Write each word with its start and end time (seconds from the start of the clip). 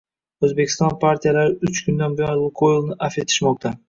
O'zbekiston 0.45 0.95
partiyalari 1.03 1.69
uch 1.69 1.81
kundan 1.89 2.15
buyon 2.21 2.39
"Lukoyl" 2.45 2.81
ni 2.89 2.97
afv 3.09 3.21
etishmoqda 3.25 3.75